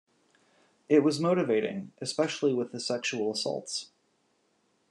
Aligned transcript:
It 0.89 1.03
was 1.03 1.19
motivating, 1.19 1.91
especially 2.01 2.55
with 2.55 2.71
the 2.71 2.79
sexual 2.79 3.31
assaults. 3.31 3.91